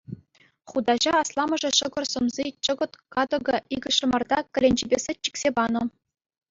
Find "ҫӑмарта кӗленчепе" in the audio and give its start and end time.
4.01-4.97